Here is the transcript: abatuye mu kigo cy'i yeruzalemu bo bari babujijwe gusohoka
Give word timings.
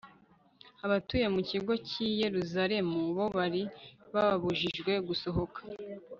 abatuye 0.85 1.25
mu 1.35 1.41
kigo 1.49 1.73
cy'i 1.87 2.07
yeruzalemu 2.21 2.97
bo 3.15 3.25
bari 3.37 3.63
babujijwe 4.13 4.91
gusohoka 5.07 5.59